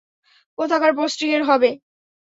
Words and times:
কোথাকার 0.57 0.91
পোস্টিং 0.95 1.27
এর 1.31 1.43
হবে? 1.43 1.69